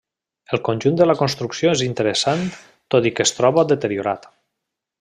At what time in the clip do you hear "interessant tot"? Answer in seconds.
1.89-3.09